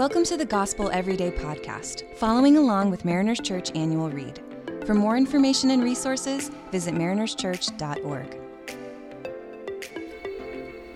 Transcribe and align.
Welcome 0.00 0.24
to 0.24 0.38
the 0.38 0.46
Gospel 0.46 0.90
Everyday 0.94 1.30
podcast, 1.30 2.16
following 2.16 2.56
along 2.56 2.90
with 2.90 3.04
Mariners 3.04 3.38
Church 3.38 3.70
Annual 3.74 4.08
Read. 4.08 4.40
For 4.86 4.94
more 4.94 5.18
information 5.18 5.72
and 5.72 5.84
resources, 5.84 6.50
visit 6.72 6.94
marinerschurch.org. 6.94 8.40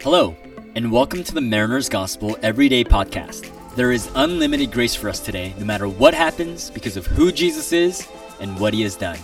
Hello, 0.00 0.34
and 0.74 0.90
welcome 0.90 1.22
to 1.22 1.34
the 1.34 1.42
Mariners 1.42 1.90
Gospel 1.90 2.38
Everyday 2.40 2.82
podcast. 2.82 3.50
There 3.74 3.92
is 3.92 4.10
unlimited 4.14 4.72
grace 4.72 4.94
for 4.94 5.10
us 5.10 5.20
today, 5.20 5.52
no 5.58 5.66
matter 5.66 5.86
what 5.86 6.14
happens, 6.14 6.70
because 6.70 6.96
of 6.96 7.06
who 7.06 7.30
Jesus 7.30 7.74
is 7.74 8.08
and 8.40 8.58
what 8.58 8.72
he 8.72 8.80
has 8.84 8.96
done. 8.96 9.18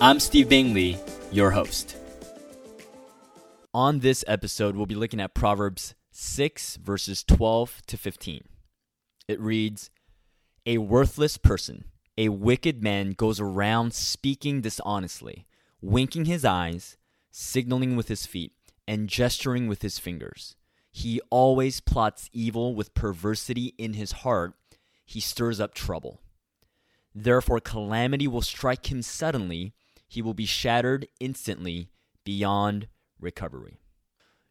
I'm 0.00 0.20
Steve 0.20 0.48
Bingley, 0.48 1.00
your 1.32 1.50
host. 1.50 1.96
On 3.74 3.98
this 3.98 4.24
episode, 4.28 4.76
we'll 4.76 4.86
be 4.86 4.94
looking 4.94 5.18
at 5.18 5.34
Proverbs 5.34 5.96
6, 6.12 6.76
verses 6.76 7.24
12 7.24 7.82
to 7.88 7.96
15. 7.98 8.44
It 9.28 9.40
reads 9.40 9.90
A 10.66 10.78
worthless 10.78 11.36
person, 11.36 11.86
a 12.16 12.28
wicked 12.28 12.82
man, 12.82 13.10
goes 13.10 13.40
around 13.40 13.92
speaking 13.92 14.60
dishonestly, 14.60 15.46
winking 15.80 16.26
his 16.26 16.44
eyes, 16.44 16.96
signaling 17.30 17.96
with 17.96 18.08
his 18.08 18.24
feet, 18.24 18.52
and 18.86 19.08
gesturing 19.08 19.66
with 19.66 19.82
his 19.82 19.98
fingers. 19.98 20.54
He 20.92 21.20
always 21.28 21.80
plots 21.80 22.30
evil 22.32 22.74
with 22.74 22.94
perversity 22.94 23.74
in 23.76 23.94
his 23.94 24.12
heart. 24.12 24.54
He 25.04 25.20
stirs 25.20 25.60
up 25.60 25.74
trouble. 25.74 26.22
Therefore, 27.14 27.60
calamity 27.60 28.28
will 28.28 28.42
strike 28.42 28.90
him 28.90 29.02
suddenly. 29.02 29.74
He 30.06 30.22
will 30.22 30.34
be 30.34 30.46
shattered 30.46 31.08
instantly 31.18 31.90
beyond 32.24 32.86
recovery. 33.20 33.80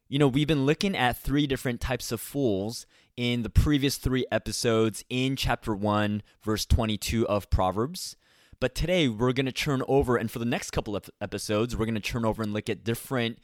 You 0.07 0.19
know, 0.19 0.27
we've 0.27 0.47
been 0.47 0.65
looking 0.65 0.95
at 0.95 1.17
three 1.17 1.47
different 1.47 1.81
types 1.81 2.11
of 2.11 2.21
fools 2.21 2.85
in 3.17 3.43
the 3.43 3.49
previous 3.49 3.97
three 3.97 4.25
episodes 4.31 5.05
in 5.09 5.35
chapter 5.35 5.73
1, 5.73 6.21
verse 6.43 6.65
22 6.65 7.27
of 7.27 7.49
Proverbs. 7.49 8.15
But 8.59 8.75
today 8.75 9.07
we're 9.07 9.33
going 9.33 9.45
to 9.45 9.51
turn 9.51 9.81
over, 9.87 10.17
and 10.17 10.29
for 10.29 10.39
the 10.39 10.45
next 10.45 10.71
couple 10.71 10.95
of 10.95 11.09
episodes, 11.21 11.75
we're 11.75 11.85
going 11.85 11.95
to 11.95 12.01
turn 12.01 12.25
over 12.25 12.43
and 12.43 12.53
look 12.53 12.69
at 12.69 12.83
different 12.83 13.39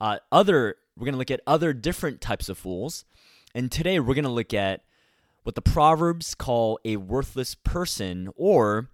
uh, 0.00 0.18
other, 0.30 0.76
we're 0.96 1.04
going 1.04 1.14
to 1.14 1.18
look 1.18 1.30
at 1.30 1.40
other 1.46 1.72
different 1.72 2.20
types 2.20 2.48
of 2.48 2.58
fools. 2.58 3.04
And 3.54 3.70
today 3.70 4.00
we're 4.00 4.14
going 4.14 4.24
to 4.24 4.30
look 4.30 4.54
at 4.54 4.82
what 5.42 5.54
the 5.54 5.62
Proverbs 5.62 6.34
call 6.34 6.78
a 6.84 6.96
worthless 6.96 7.54
person 7.54 8.30
or 8.36 8.88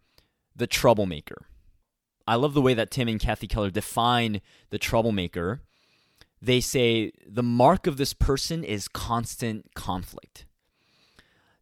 the 0.54 0.66
troublemaker. 0.66 1.46
I 2.26 2.34
love 2.34 2.52
the 2.52 2.60
way 2.60 2.74
that 2.74 2.90
Tim 2.90 3.08
and 3.08 3.20
Kathy 3.20 3.46
Keller 3.46 3.70
define 3.70 4.42
the 4.70 4.78
troublemaker 4.78 5.62
they 6.40 6.60
say 6.60 7.12
the 7.26 7.42
mark 7.42 7.86
of 7.86 7.96
this 7.96 8.12
person 8.12 8.64
is 8.64 8.88
constant 8.88 9.74
conflict. 9.74 10.44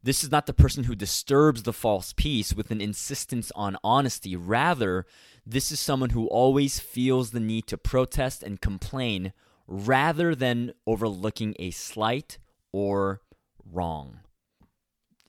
This 0.03 0.23
is 0.23 0.31
not 0.31 0.47
the 0.47 0.53
person 0.53 0.85
who 0.85 0.95
disturbs 0.95 1.65
the 1.65 1.73
false 1.73 2.13
peace 2.13 2.55
with 2.55 2.71
an 2.71 2.81
insistence 2.81 3.51
on 3.57 3.77
honesty. 3.83 4.37
Rather, 4.37 5.05
this 5.45 5.73
is 5.73 5.81
someone 5.81 6.11
who 6.11 6.29
always 6.29 6.79
feels 6.79 7.31
the 7.31 7.41
need 7.41 7.67
to 7.67 7.77
protest 7.77 8.43
and 8.43 8.61
complain 8.61 9.33
rather 9.67 10.35
than 10.35 10.73
overlooking 10.87 11.57
a 11.59 11.73
slight 11.73 12.39
or 12.71 13.21
wrong. 13.69 14.21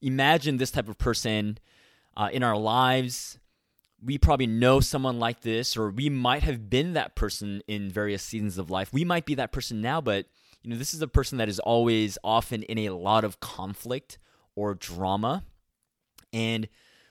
Imagine 0.02 0.58
this 0.58 0.72
type 0.72 0.88
of 0.88 1.00
person 1.00 1.58
uh, 2.16 2.30
in 2.32 2.44
our 2.44 2.58
lives 2.58 3.40
we 4.04 4.18
probably 4.18 4.48
know 4.48 4.80
someone 4.80 5.20
like 5.20 5.42
this, 5.42 5.76
or 5.76 5.90
we 5.90 6.10
might 6.10 6.44
have 6.44 6.70
been 6.70 6.94
that 6.94 7.16
person 7.16 7.62
in 7.68 7.90
various 7.90 8.24
seasons 8.24 8.58
of 8.58 8.70
life. 8.70 8.94
We 8.94 9.04
might 9.04 9.26
be 9.26 9.36
that 9.36 9.52
person 9.52 9.82
now, 9.82 10.02
but 10.02 10.28
you 10.64 10.70
know, 10.70 10.78
this 10.78 10.94
is 10.94 11.02
a 11.02 11.08
person 11.08 11.38
that 11.38 11.50
is 11.50 11.60
always 11.60 12.18
often 12.24 12.64
in 12.64 12.78
a 12.80 12.90
lot 12.90 13.24
of 13.24 13.40
conflict 13.40 14.20
or 14.56 14.74
drama. 14.74 15.44
And 16.34 16.68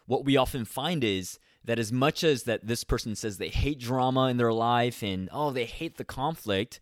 what 0.06 0.24
we 0.24 0.36
often 0.36 0.64
find 0.64 1.02
is 1.02 1.38
that 1.64 1.78
as 1.78 1.92
much 1.92 2.22
as 2.22 2.44
that 2.44 2.66
this 2.66 2.84
person 2.84 3.16
says 3.16 3.38
they 3.38 3.48
hate 3.48 3.80
drama 3.80 4.28
in 4.28 4.36
their 4.36 4.52
life 4.52 5.02
and 5.02 5.28
oh, 5.32 5.50
they 5.50 5.64
hate 5.64 5.96
the 5.96 6.04
conflict, 6.04 6.80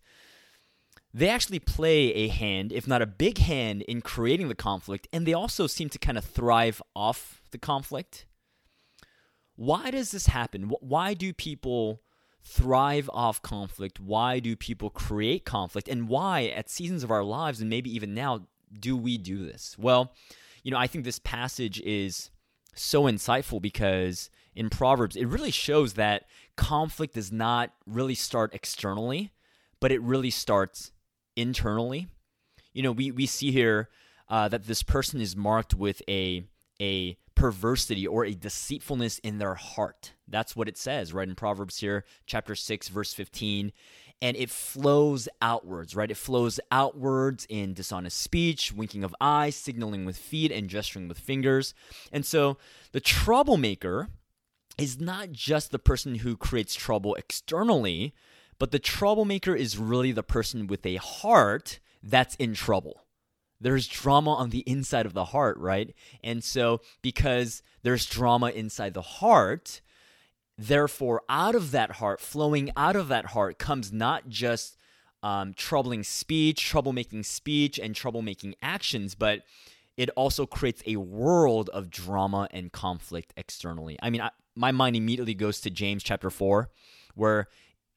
they 1.13 1.29
actually 1.29 1.59
play 1.59 2.13
a 2.13 2.27
hand, 2.27 2.73
if 2.73 2.87
not 2.87 3.01
a 3.01 3.07
big 3.07 3.37
hand, 3.37 3.83
in 3.83 4.01
creating 4.01 4.49
the 4.49 4.55
conflict, 4.55 5.07
and 5.13 5.25
they 5.25 5.33
also 5.33 5.65
seem 5.65 5.89
to 5.89 5.97
kind 5.97 6.17
of 6.17 6.25
thrive 6.25 6.81
off 6.93 7.41
the 7.51 7.57
conflict. 7.57 8.25
Why 9.55 9.91
does 9.91 10.11
this 10.11 10.27
happen? 10.27 10.71
Why 10.81 11.13
do 11.13 11.33
people 11.33 12.01
thrive 12.43 13.09
off 13.13 13.41
conflict? 13.41 13.99
Why 13.99 14.39
do 14.39 14.55
people 14.55 14.89
create 14.89 15.45
conflict? 15.45 15.87
And 15.87 16.07
why, 16.07 16.45
at 16.45 16.69
seasons 16.69 17.03
of 17.03 17.11
our 17.11 17.23
lives, 17.23 17.61
and 17.61 17.69
maybe 17.69 17.93
even 17.93 18.13
now, 18.13 18.47
do 18.77 18.95
we 18.97 19.17
do 19.17 19.45
this? 19.45 19.75
Well, 19.79 20.13
you 20.63 20.71
know, 20.71 20.77
I 20.77 20.87
think 20.87 21.05
this 21.05 21.19
passage 21.19 21.79
is 21.81 22.29
so 22.75 23.03
insightful 23.03 23.61
because 23.61 24.29
in 24.55 24.69
Proverbs, 24.69 25.15
it 25.15 25.25
really 25.25 25.51
shows 25.51 25.93
that 25.93 26.25
conflict 26.55 27.15
does 27.15 27.31
not 27.31 27.71
really 27.85 28.15
start 28.15 28.53
externally, 28.53 29.31
but 29.79 29.91
it 29.91 30.01
really 30.01 30.29
starts 30.29 30.91
internally. 31.35 32.07
You 32.73 32.83
know, 32.83 32.91
we, 32.91 33.11
we 33.11 33.25
see 33.25 33.51
here 33.51 33.89
uh, 34.29 34.47
that 34.49 34.65
this 34.65 34.83
person 34.83 35.21
is 35.21 35.35
marked 35.35 35.73
with 35.73 36.01
a 36.09 36.43
a 36.81 37.17
perversity 37.35 38.07
or 38.07 38.25
a 38.25 38.33
deceitfulness 38.33 39.19
in 39.19 39.37
their 39.37 39.55
heart. 39.55 40.13
That's 40.27 40.55
what 40.55 40.67
it 40.67 40.77
says, 40.77 41.13
right, 41.13 41.27
in 41.27 41.35
Proverbs 41.35 41.79
here, 41.79 42.05
chapter 42.25 42.55
6, 42.55 42.87
verse 42.89 43.13
15. 43.13 43.71
And 44.21 44.37
it 44.37 44.49
flows 44.49 45.27
outwards, 45.41 45.95
right? 45.95 46.09
It 46.09 46.17
flows 46.17 46.59
outwards 46.71 47.45
in 47.49 47.73
dishonest 47.73 48.19
speech, 48.19 48.71
winking 48.71 49.03
of 49.03 49.15
eyes, 49.19 49.55
signaling 49.55 50.05
with 50.05 50.17
feet, 50.17 50.51
and 50.51 50.69
gesturing 50.69 51.07
with 51.07 51.19
fingers. 51.19 51.73
And 52.11 52.25
so 52.25 52.57
the 52.93 53.01
troublemaker 53.01 54.07
is 54.77 54.99
not 54.99 55.31
just 55.31 55.71
the 55.71 55.79
person 55.79 56.15
who 56.15 56.37
creates 56.37 56.75
trouble 56.75 57.15
externally, 57.15 58.13
but 58.57 58.71
the 58.71 58.79
troublemaker 58.79 59.53
is 59.53 59.77
really 59.77 60.11
the 60.13 60.23
person 60.23 60.67
with 60.67 60.85
a 60.85 60.95
heart 60.95 61.79
that's 62.01 62.35
in 62.35 62.53
trouble 62.53 63.04
there's 63.59 63.87
drama 63.87 64.33
on 64.33 64.49
the 64.49 64.59
inside 64.59 65.05
of 65.05 65.13
the 65.13 65.25
heart, 65.25 65.57
right? 65.57 65.93
And 66.23 66.43
so, 66.43 66.81
because 67.01 67.63
there's 67.83 68.05
drama 68.05 68.49
inside 68.49 68.93
the 68.93 69.01
heart, 69.01 69.81
therefore, 70.57 71.21
out 71.29 71.55
of 71.55 71.71
that 71.71 71.93
heart, 71.93 72.19
flowing 72.19 72.71
out 72.75 72.95
of 72.95 73.07
that 73.07 73.27
heart, 73.27 73.57
comes 73.57 73.91
not 73.91 74.27
just 74.29 74.77
um, 75.23 75.53
troubling 75.53 76.03
speech, 76.03 76.71
troublemaking 76.71 77.25
speech, 77.25 77.79
and 77.79 77.95
troublemaking 77.95 78.53
actions, 78.61 79.15
but 79.15 79.41
it 79.97 80.09
also 80.11 80.45
creates 80.45 80.83
a 80.85 80.97
world 80.97 81.69
of 81.69 81.89
drama 81.89 82.47
and 82.51 82.71
conflict 82.71 83.33
externally. 83.37 83.97
I 84.03 84.09
mean, 84.09 84.21
I, 84.21 84.31
my 84.55 84.71
mind 84.71 84.95
immediately 84.95 85.33
goes 85.33 85.61
to 85.61 85.69
James 85.69 86.03
chapter 86.03 86.29
4, 86.29 86.69
where 87.15 87.47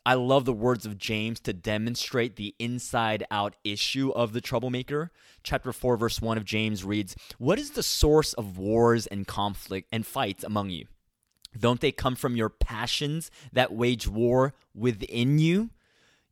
I 0.08 0.14
love 0.14 0.46
the 0.46 0.54
words 0.54 0.86
of 0.86 0.96
James 0.96 1.38
to 1.40 1.52
demonstrate 1.52 2.36
the 2.36 2.54
inside 2.58 3.26
out 3.30 3.56
issue 3.62 4.08
of 4.12 4.32
the 4.32 4.40
troublemaker. 4.40 5.12
Chapter 5.42 5.70
4, 5.70 5.98
verse 5.98 6.22
1 6.22 6.38
of 6.38 6.46
James 6.46 6.82
reads 6.82 7.14
What 7.36 7.58
is 7.58 7.72
the 7.72 7.82
source 7.82 8.32
of 8.32 8.56
wars 8.56 9.06
and 9.06 9.26
conflict 9.26 9.86
and 9.92 10.06
fights 10.06 10.44
among 10.44 10.70
you? 10.70 10.86
Don't 11.58 11.82
they 11.82 11.92
come 11.92 12.16
from 12.16 12.36
your 12.36 12.48
passions 12.48 13.30
that 13.52 13.74
wage 13.74 14.08
war 14.08 14.54
within 14.74 15.38
you? 15.38 15.72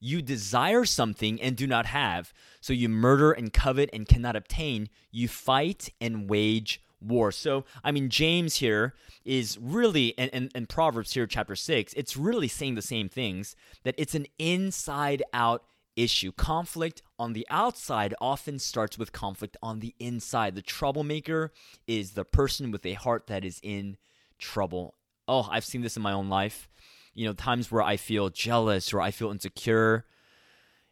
You 0.00 0.22
desire 0.22 0.86
something 0.86 1.38
and 1.42 1.54
do 1.54 1.66
not 1.66 1.84
have, 1.84 2.32
so 2.62 2.72
you 2.72 2.88
murder 2.88 3.30
and 3.30 3.52
covet 3.52 3.90
and 3.92 4.08
cannot 4.08 4.36
obtain. 4.36 4.88
You 5.10 5.28
fight 5.28 5.90
and 6.00 6.30
wage 6.30 6.80
war. 7.06 7.32
So, 7.32 7.64
I 7.84 7.92
mean, 7.92 8.08
James 8.08 8.56
here 8.56 8.94
is 9.24 9.58
really, 9.60 10.14
and, 10.18 10.30
and, 10.32 10.50
and 10.54 10.68
Proverbs 10.68 11.14
here, 11.14 11.26
chapter 11.26 11.56
6, 11.56 11.92
it's 11.94 12.16
really 12.16 12.48
saying 12.48 12.74
the 12.74 12.82
same 12.82 13.08
things 13.08 13.56
that 13.84 13.94
it's 13.98 14.14
an 14.14 14.26
inside 14.38 15.22
out 15.32 15.64
issue. 15.96 16.30
Conflict 16.32 17.02
on 17.18 17.32
the 17.32 17.46
outside 17.50 18.14
often 18.20 18.58
starts 18.58 18.98
with 18.98 19.12
conflict 19.12 19.56
on 19.62 19.80
the 19.80 19.94
inside. 19.98 20.54
The 20.54 20.62
troublemaker 20.62 21.52
is 21.86 22.12
the 22.12 22.24
person 22.24 22.70
with 22.70 22.84
a 22.86 22.92
heart 22.92 23.26
that 23.26 23.44
is 23.44 23.58
in 23.62 23.96
trouble. 24.38 24.94
Oh, 25.26 25.48
I've 25.50 25.64
seen 25.64 25.80
this 25.80 25.96
in 25.96 26.02
my 26.02 26.12
own 26.12 26.28
life. 26.28 26.68
You 27.14 27.26
know, 27.26 27.32
times 27.32 27.72
where 27.72 27.82
I 27.82 27.96
feel 27.96 28.28
jealous 28.28 28.92
or 28.92 29.00
I 29.00 29.10
feel 29.10 29.30
insecure. 29.30 30.04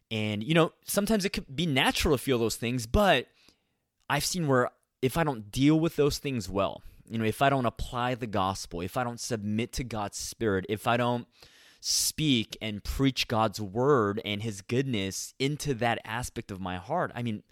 And, 0.09 0.43
you 0.43 0.53
know, 0.53 0.73
sometimes 0.85 1.23
it 1.23 1.29
could 1.29 1.55
be 1.55 1.67
natural 1.67 2.17
to 2.17 2.21
feel 2.21 2.39
those 2.39 2.55
things, 2.55 2.87
but 2.87 3.27
I've 4.09 4.25
seen 4.25 4.47
where 4.47 4.71
if 5.01 5.17
I 5.17 5.23
don't 5.23 5.51
deal 5.51 5.79
with 5.79 5.95
those 5.95 6.17
things 6.17 6.49
well, 6.49 6.81
you 7.07 7.17
know, 7.17 7.25
if 7.25 7.41
I 7.41 7.49
don't 7.49 7.65
apply 7.65 8.15
the 8.15 8.27
gospel, 8.27 8.81
if 8.81 8.97
I 8.97 9.03
don't 9.03 9.19
submit 9.19 9.71
to 9.73 9.83
God's 9.83 10.17
spirit, 10.17 10.65
if 10.69 10.87
I 10.87 10.97
don't 10.97 11.27
speak 11.79 12.57
and 12.61 12.83
preach 12.83 13.27
God's 13.27 13.61
word 13.61 14.19
and 14.25 14.41
his 14.41 14.61
goodness 14.61 15.33
into 15.39 15.73
that 15.75 15.99
aspect 16.03 16.49
of 16.49 16.59
my 16.59 16.77
heart, 16.77 17.11
I 17.13 17.21
mean, 17.21 17.43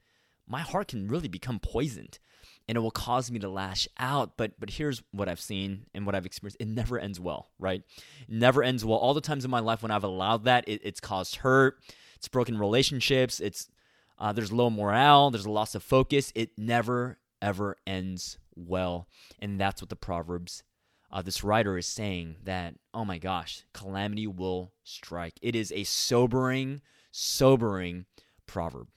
my 0.47 0.61
heart 0.61 0.89
can 0.89 1.07
really 1.07 1.27
become 1.27 1.59
poisoned 1.59 2.19
and 2.67 2.77
it 2.77 2.81
will 2.81 2.91
cause 2.91 3.29
me 3.29 3.39
to 3.39 3.49
lash 3.49 3.87
out. 3.97 4.37
But 4.37 4.59
but 4.59 4.71
here's 4.71 5.01
what 5.11 5.29
I've 5.29 5.39
seen 5.39 5.85
and 5.93 6.05
what 6.05 6.15
I've 6.15 6.25
experienced. 6.25 6.57
It 6.59 6.67
never 6.67 6.97
ends 6.97 7.19
well, 7.19 7.49
right? 7.59 7.83
It 8.27 8.33
never 8.33 8.63
ends 8.63 8.85
well. 8.85 8.97
All 8.97 9.13
the 9.13 9.21
times 9.21 9.45
in 9.45 9.51
my 9.51 9.59
life 9.59 9.83
when 9.83 9.91
I've 9.91 10.03
allowed 10.03 10.45
that, 10.45 10.67
it, 10.67 10.81
it's 10.83 10.99
caused 10.99 11.37
hurt, 11.37 11.77
it's 12.15 12.27
broken 12.27 12.57
relationships, 12.57 13.39
it's 13.39 13.69
uh, 14.17 14.31
there's 14.31 14.51
low 14.51 14.69
morale, 14.69 15.31
there's 15.31 15.45
a 15.45 15.51
loss 15.51 15.75
of 15.75 15.83
focus. 15.83 16.31
It 16.35 16.51
never 16.57 17.17
ever 17.43 17.75
ends 17.85 18.39
well. 18.55 19.07
And 19.37 19.59
that's 19.59 19.81
what 19.81 19.89
the 19.89 19.95
Proverbs, 19.95 20.63
uh, 21.11 21.21
this 21.21 21.43
writer 21.43 21.77
is 21.77 21.85
saying 21.85 22.37
that, 22.43 22.75
oh 22.93 23.05
my 23.05 23.19
gosh, 23.19 23.63
calamity 23.73 24.25
will 24.25 24.71
strike. 24.83 25.33
It 25.41 25.55
is 25.55 25.71
a 25.71 25.83
sobering, 25.83 26.81
sobering 27.11 28.05
proverb. 28.47 28.87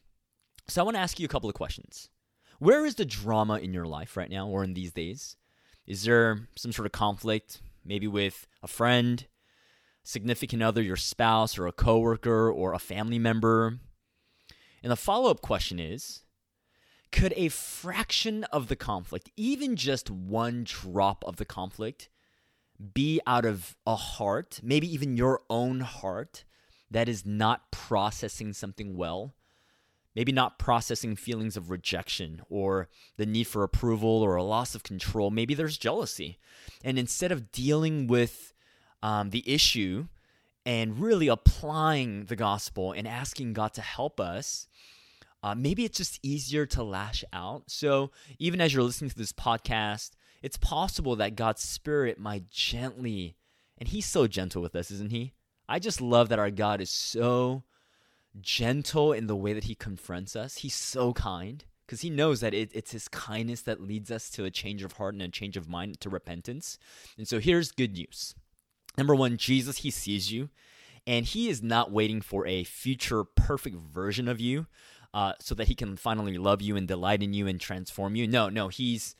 So 0.68 0.80
I 0.80 0.84
want 0.84 0.96
to 0.96 1.00
ask 1.00 1.18
you 1.18 1.26
a 1.26 1.28
couple 1.28 1.50
of 1.50 1.54
questions. 1.54 2.08
Where 2.58 2.86
is 2.86 2.94
the 2.94 3.04
drama 3.04 3.58
in 3.58 3.74
your 3.74 3.84
life 3.84 4.16
right 4.16 4.30
now 4.30 4.48
or 4.48 4.64
in 4.64 4.74
these 4.74 4.92
days? 4.92 5.36
Is 5.86 6.04
there 6.04 6.48
some 6.56 6.72
sort 6.72 6.86
of 6.86 6.92
conflict, 6.92 7.60
maybe 7.84 8.06
with 8.06 8.46
a 8.62 8.66
friend, 8.66 9.26
significant 10.02 10.62
other, 10.62 10.82
your 10.82 10.96
spouse, 10.96 11.58
or 11.58 11.66
a 11.66 11.72
coworker, 11.72 12.50
or 12.50 12.72
a 12.72 12.78
family 12.78 13.18
member? 13.18 13.78
And 14.82 14.90
the 14.90 14.96
follow 14.96 15.30
up 15.30 15.42
question 15.42 15.78
is 15.78 16.22
could 17.12 17.32
a 17.36 17.48
fraction 17.48 18.44
of 18.44 18.68
the 18.68 18.76
conflict, 18.76 19.30
even 19.36 19.76
just 19.76 20.10
one 20.10 20.64
drop 20.64 21.24
of 21.24 21.36
the 21.36 21.44
conflict, 21.44 22.08
be 22.94 23.20
out 23.26 23.44
of 23.44 23.76
a 23.86 23.96
heart, 23.96 24.60
maybe 24.62 24.92
even 24.92 25.16
your 25.16 25.42
own 25.48 25.80
heart, 25.80 26.44
that 26.90 27.08
is 27.08 27.24
not 27.24 27.70
processing 27.70 28.52
something 28.52 28.96
well? 28.96 29.34
Maybe 30.14 30.32
not 30.32 30.58
processing 30.58 31.14
feelings 31.14 31.58
of 31.58 31.70
rejection 31.70 32.40
or 32.48 32.88
the 33.18 33.26
need 33.26 33.46
for 33.46 33.62
approval 33.62 34.22
or 34.22 34.34
a 34.34 34.42
loss 34.42 34.74
of 34.74 34.82
control. 34.82 35.30
Maybe 35.30 35.52
there's 35.52 35.76
jealousy. 35.76 36.38
And 36.82 36.98
instead 36.98 37.32
of 37.32 37.52
dealing 37.52 38.06
with 38.06 38.54
um, 39.02 39.28
the 39.28 39.46
issue 39.46 40.06
and 40.64 40.98
really 40.98 41.28
applying 41.28 42.24
the 42.24 42.36
gospel 42.36 42.92
and 42.92 43.06
asking 43.06 43.52
God 43.52 43.74
to 43.74 43.82
help 43.82 44.18
us, 44.18 44.68
uh, 45.46 45.54
maybe 45.54 45.84
it's 45.84 45.98
just 45.98 46.18
easier 46.24 46.66
to 46.66 46.82
lash 46.82 47.22
out. 47.32 47.62
So 47.68 48.10
even 48.36 48.60
as 48.60 48.74
you're 48.74 48.82
listening 48.82 49.10
to 49.10 49.16
this 49.16 49.32
podcast, 49.32 50.10
it's 50.42 50.56
possible 50.56 51.14
that 51.16 51.36
God's 51.36 51.62
Spirit 51.62 52.18
might 52.18 52.50
gently, 52.50 53.36
and 53.78 53.88
He's 53.88 54.06
so 54.06 54.26
gentle 54.26 54.60
with 54.60 54.74
us, 54.74 54.90
isn't 54.90 55.12
He? 55.12 55.34
I 55.68 55.78
just 55.78 56.00
love 56.00 56.30
that 56.30 56.40
our 56.40 56.50
God 56.50 56.80
is 56.80 56.90
so 56.90 57.62
gentle 58.40 59.12
in 59.12 59.28
the 59.28 59.36
way 59.36 59.52
that 59.52 59.64
He 59.64 59.76
confronts 59.76 60.34
us. 60.34 60.56
He's 60.56 60.74
so 60.74 61.12
kind 61.12 61.64
because 61.86 62.00
He 62.00 62.10
knows 62.10 62.40
that 62.40 62.52
it, 62.52 62.72
it's 62.74 62.90
His 62.90 63.06
kindness 63.06 63.62
that 63.62 63.80
leads 63.80 64.10
us 64.10 64.28
to 64.30 64.44
a 64.46 64.50
change 64.50 64.82
of 64.82 64.94
heart 64.94 65.14
and 65.14 65.22
a 65.22 65.28
change 65.28 65.56
of 65.56 65.68
mind 65.68 66.00
to 66.00 66.10
repentance. 66.10 66.76
And 67.16 67.28
so 67.28 67.38
here's 67.38 67.70
good 67.70 67.92
news. 67.92 68.34
Number 68.98 69.14
one, 69.14 69.36
Jesus, 69.36 69.78
He 69.78 69.92
sees 69.92 70.32
you, 70.32 70.48
and 71.06 71.24
He 71.24 71.48
is 71.48 71.62
not 71.62 71.92
waiting 71.92 72.20
for 72.20 72.44
a 72.48 72.64
future 72.64 73.22
perfect 73.22 73.76
version 73.76 74.26
of 74.26 74.40
you 74.40 74.66
uh, 75.16 75.32
so 75.40 75.54
that 75.54 75.66
he 75.66 75.74
can 75.74 75.96
finally 75.96 76.36
love 76.36 76.60
you 76.60 76.76
and 76.76 76.86
delight 76.86 77.22
in 77.22 77.32
you 77.32 77.46
and 77.46 77.58
transform 77.58 78.14
you. 78.16 78.28
No, 78.28 78.50
no, 78.50 78.68
he's 78.68 79.16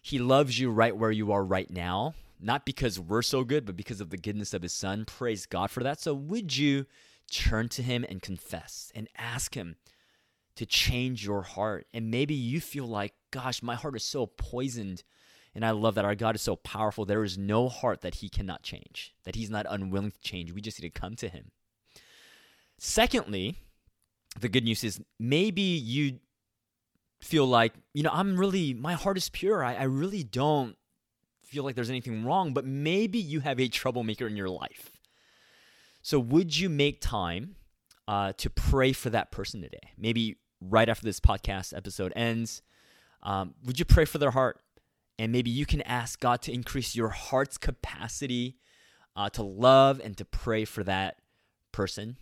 he 0.00 0.16
loves 0.16 0.60
you 0.60 0.70
right 0.70 0.96
where 0.96 1.10
you 1.10 1.32
are 1.32 1.42
right 1.42 1.68
now, 1.68 2.14
not 2.40 2.64
because 2.64 3.00
we're 3.00 3.20
so 3.20 3.42
good, 3.42 3.66
but 3.66 3.76
because 3.76 4.00
of 4.00 4.10
the 4.10 4.16
goodness 4.16 4.54
of 4.54 4.62
his 4.62 4.72
son. 4.72 5.04
Praise 5.04 5.46
God 5.46 5.72
for 5.72 5.82
that. 5.82 6.00
So 6.00 6.14
would 6.14 6.56
you 6.56 6.86
turn 7.28 7.68
to 7.70 7.82
him 7.82 8.06
and 8.08 8.22
confess 8.22 8.92
and 8.94 9.08
ask 9.18 9.56
him 9.56 9.74
to 10.54 10.64
change 10.64 11.26
your 11.26 11.42
heart? 11.42 11.88
And 11.92 12.12
maybe 12.12 12.34
you 12.34 12.60
feel 12.60 12.86
like, 12.86 13.14
gosh, 13.32 13.60
my 13.60 13.74
heart 13.74 13.96
is 13.96 14.04
so 14.04 14.26
poisoned. 14.26 15.02
And 15.52 15.66
I 15.66 15.72
love 15.72 15.96
that 15.96 16.04
our 16.04 16.14
God 16.14 16.36
is 16.36 16.42
so 16.42 16.54
powerful. 16.54 17.04
There 17.04 17.24
is 17.24 17.36
no 17.36 17.68
heart 17.68 18.02
that 18.02 18.14
he 18.14 18.28
cannot 18.28 18.62
change, 18.62 19.16
that 19.24 19.34
he's 19.34 19.50
not 19.50 19.66
unwilling 19.68 20.12
to 20.12 20.20
change. 20.20 20.52
We 20.52 20.60
just 20.60 20.80
need 20.80 20.94
to 20.94 21.00
come 21.00 21.16
to 21.16 21.28
him. 21.28 21.50
Secondly, 22.78 23.58
the 24.38 24.48
good 24.48 24.64
news 24.64 24.84
is 24.84 25.00
maybe 25.18 25.62
you 25.62 26.20
feel 27.20 27.46
like, 27.46 27.74
you 27.94 28.02
know, 28.02 28.10
I'm 28.12 28.36
really, 28.36 28.74
my 28.74 28.94
heart 28.94 29.16
is 29.16 29.28
pure. 29.28 29.64
I, 29.64 29.74
I 29.74 29.82
really 29.84 30.22
don't 30.22 30.76
feel 31.44 31.64
like 31.64 31.74
there's 31.74 31.90
anything 31.90 32.24
wrong, 32.24 32.52
but 32.52 32.64
maybe 32.64 33.18
you 33.18 33.40
have 33.40 33.58
a 33.58 33.68
troublemaker 33.68 34.26
in 34.26 34.36
your 34.36 34.48
life. 34.48 34.92
So, 36.02 36.18
would 36.18 36.56
you 36.56 36.70
make 36.70 37.00
time 37.00 37.56
uh, 38.08 38.32
to 38.38 38.48
pray 38.48 38.92
for 38.92 39.10
that 39.10 39.30
person 39.30 39.60
today? 39.60 39.90
Maybe 39.98 40.36
right 40.60 40.88
after 40.88 41.04
this 41.04 41.20
podcast 41.20 41.76
episode 41.76 42.12
ends, 42.16 42.62
um, 43.22 43.54
would 43.64 43.78
you 43.78 43.84
pray 43.84 44.04
for 44.04 44.18
their 44.18 44.30
heart? 44.30 44.60
And 45.18 45.32
maybe 45.32 45.50
you 45.50 45.66
can 45.66 45.82
ask 45.82 46.18
God 46.20 46.40
to 46.42 46.52
increase 46.52 46.96
your 46.96 47.10
heart's 47.10 47.58
capacity 47.58 48.56
uh, 49.14 49.28
to 49.30 49.42
love 49.42 50.00
and 50.02 50.16
to 50.16 50.24
pray 50.24 50.64
for 50.64 50.82
that 50.84 51.16
person. 51.72 52.16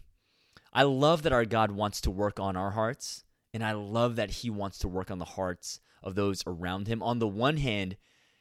I 0.72 0.82
love 0.82 1.22
that 1.22 1.32
our 1.32 1.44
God 1.44 1.70
wants 1.70 2.00
to 2.02 2.10
work 2.10 2.38
on 2.38 2.56
our 2.56 2.72
hearts, 2.72 3.24
and 3.54 3.64
I 3.64 3.72
love 3.72 4.16
that 4.16 4.30
He 4.30 4.50
wants 4.50 4.78
to 4.80 4.88
work 4.88 5.10
on 5.10 5.18
the 5.18 5.24
hearts 5.24 5.80
of 6.02 6.14
those 6.14 6.42
around 6.46 6.88
Him. 6.88 7.02
On 7.02 7.18
the 7.18 7.26
one 7.26 7.56
hand, 7.56 7.96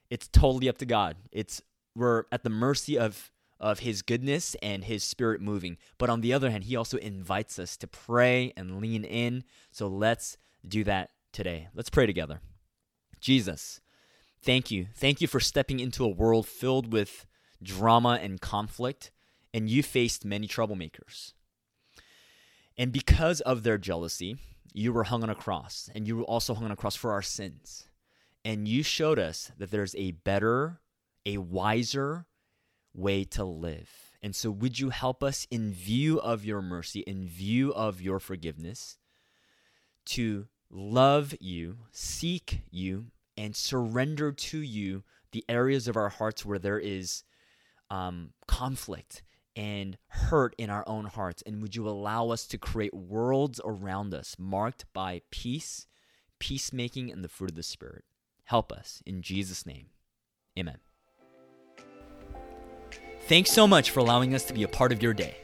it's 0.10 0.28
totally 0.28 0.70
up 0.70 0.78
to 0.80 0.86
God. 0.86 1.18
It's 1.32 1.62
we're 1.96 2.26
at 2.32 2.44
the 2.44 2.50
mercy 2.50 2.98
of 2.98 3.32
of 3.60 3.80
His 3.80 4.02
goodness 4.02 4.56
and 4.62 4.84
His 4.84 5.04
Spirit 5.04 5.42
moving. 5.42 5.78
But 5.98 6.10
on 6.10 6.22
the 6.22 6.34
other 6.34 6.52
hand, 6.52 6.66
He 6.66 6.76
also 6.76 6.98
invites 6.98 7.58
us 7.58 7.76
to 7.78 7.88
pray 7.88 8.54
and 8.56 8.80
lean 8.80 9.04
in. 9.04 9.44
So 9.72 9.88
let's 9.88 10.38
do 10.68 10.84
that 10.84 11.12
today. 11.32 11.70
Let's 11.74 11.90
pray 11.90 12.06
together. 12.06 12.42
Jesus, 13.20 13.82
thank 14.42 14.70
you. 14.70 14.88
Thank 14.94 15.22
you 15.22 15.28
for 15.28 15.40
stepping 15.40 15.80
into 15.80 16.06
a 16.06 16.10
world 16.10 16.48
filled 16.48 16.94
with 16.94 17.26
drama 17.64 18.20
and 18.22 18.40
conflict, 18.40 19.12
and 19.54 19.70
you 19.70 19.82
faced 19.82 20.24
many 20.24 20.48
troublemakers. 20.48 21.34
And 22.78 22.92
because 22.92 23.42
of 23.42 23.64
their 23.64 23.78
jealousy, 23.78 24.38
you 24.74 24.94
were 24.94 25.06
hung 25.06 25.24
on 25.24 25.30
a 25.30 25.36
cross, 25.36 25.90
and 25.96 26.08
you 26.08 26.18
were 26.18 26.24
also 26.24 26.54
hung 26.54 26.66
on 26.66 26.72
a 26.72 26.76
cross 26.76 26.96
for 26.96 27.12
our 27.12 27.22
sins. 27.22 27.90
And 28.46 28.68
you 28.68 28.84
showed 28.84 29.18
us 29.18 29.52
that 29.58 29.72
there's 29.72 29.96
a 29.96 30.12
better, 30.12 30.80
a 31.26 31.38
wiser 31.38 32.28
way 32.94 33.24
to 33.24 33.44
live. 33.44 33.90
And 34.22 34.36
so, 34.36 34.52
would 34.52 34.80
you 34.80 34.90
help 34.90 35.24
us, 35.24 35.48
in 35.50 35.72
view 35.72 36.20
of 36.20 36.46
your 36.46 36.62
mercy, 36.62 37.00
in 37.02 37.28
view 37.28 37.74
of 37.74 38.02
your 38.02 38.20
forgiveness, 38.20 38.98
to 40.06 40.48
love 40.70 41.34
you, 41.40 41.78
seek 41.92 42.62
you, 42.70 43.08
and 43.36 43.56
surrender 43.56 44.32
to 44.32 44.60
you 44.60 45.04
the 45.32 45.46
areas 45.48 45.88
of 45.88 45.96
our 45.96 46.10
hearts 46.10 46.46
where 46.46 46.60
there 46.60 46.80
is 46.80 47.24
um, 47.90 48.32
conflict 48.48 49.24
and 49.58 49.98
hurt 50.08 50.56
in 50.58 50.70
our 50.70 50.88
own 50.88 51.06
hearts? 51.06 51.44
And 51.46 51.62
would 51.62 51.76
you 51.76 51.90
allow 51.90 52.30
us 52.30 52.46
to 52.48 52.58
create 52.58 52.94
worlds 52.94 53.60
around 53.66 54.14
us 54.14 54.36
marked 54.40 54.86
by 54.94 55.24
peace, 55.32 55.88
peacemaking, 56.40 57.12
and 57.12 57.24
the 57.24 57.30
fruit 57.30 57.50
of 57.50 57.56
the 57.56 57.64
Spirit? 57.64 58.06
Help 58.46 58.72
us 58.72 59.02
in 59.06 59.22
Jesus' 59.22 59.66
name. 59.66 59.88
Amen. 60.58 60.78
Thanks 63.28 63.52
so 63.52 63.68
much 63.68 63.90
for 63.90 64.00
allowing 64.00 64.34
us 64.34 64.46
to 64.46 64.54
be 64.54 64.64
a 64.64 64.68
part 64.70 64.94
of 64.94 65.04
your 65.04 65.14
day. 65.14 65.36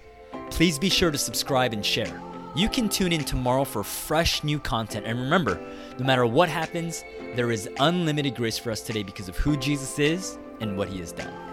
Please 0.50 0.80
be 0.80 0.90
sure 0.90 1.12
to 1.12 1.18
subscribe 1.18 1.74
and 1.74 1.86
share. 1.86 2.22
You 2.56 2.70
can 2.70 2.88
tune 2.88 3.12
in 3.12 3.26
tomorrow 3.26 3.64
for 3.64 3.84
fresh 3.84 4.44
new 4.44 4.60
content. 4.60 5.08
And 5.08 5.20
remember, 5.20 5.60
no 5.98 6.06
matter 6.06 6.26
what 6.26 6.48
happens, 6.48 7.04
there 7.36 7.52
is 7.52 7.68
unlimited 7.80 8.36
grace 8.36 8.60
for 8.60 8.70
us 8.70 8.82
today 8.82 9.02
because 9.02 9.28
of 9.28 9.36
who 9.36 9.58
Jesus 9.58 9.98
is 9.98 10.38
and 10.62 10.78
what 10.78 10.88
he 10.88 11.00
has 11.00 11.12
done. 11.12 11.53